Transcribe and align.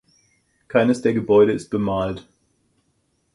Keines 0.67 1.03
der 1.03 1.13
Gebäude 1.13 1.51
ist 1.51 1.69
bemalt. 1.69 2.27